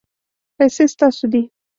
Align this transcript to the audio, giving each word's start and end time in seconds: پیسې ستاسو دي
پیسې 0.57 0.83
ستاسو 0.93 1.25
دي 1.31 1.41